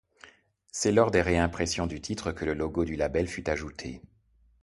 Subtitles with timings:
[0.71, 4.01] C'est lors des réimpressions du titre que le logo du label fut ajouté.